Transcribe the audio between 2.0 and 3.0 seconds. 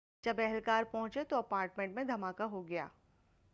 دھماکہ ہو گیا